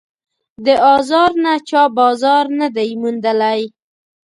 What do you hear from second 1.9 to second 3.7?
بازار نه دی موندلی